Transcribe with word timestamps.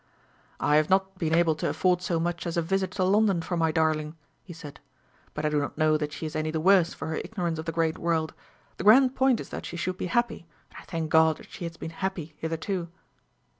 "I 0.59 0.77
have 0.77 0.89
not 0.89 1.19
been 1.19 1.35
able 1.35 1.53
to 1.53 1.69
afford 1.69 2.01
so 2.01 2.19
much 2.19 2.47
as 2.47 2.57
a 2.57 2.61
visit 2.63 2.89
to 2.93 3.03
London 3.03 3.39
for 3.43 3.55
my 3.55 3.71
darling," 3.71 4.15
he 4.43 4.51
said; 4.51 4.79
"but 5.35 5.45
I 5.45 5.49
do 5.49 5.59
not 5.59 5.77
know 5.77 5.95
that 5.95 6.11
she 6.11 6.25
is 6.25 6.35
any 6.35 6.49
the 6.49 6.59
worse 6.59 6.91
for 6.91 7.07
her 7.09 7.17
ignorance 7.17 7.59
of 7.59 7.65
the 7.65 7.71
great 7.71 7.99
world. 7.99 8.33
The 8.77 8.83
grand 8.83 9.13
point 9.13 9.39
is 9.39 9.49
that 9.49 9.63
she 9.67 9.77
should 9.77 9.97
be 9.99 10.07
happy, 10.07 10.47
and 10.71 10.79
I 10.79 10.85
thank 10.85 11.11
God 11.11 11.37
that 11.37 11.51
she 11.51 11.65
has 11.65 11.77
been 11.77 11.91
happy 11.91 12.33
hitherto." 12.39 12.89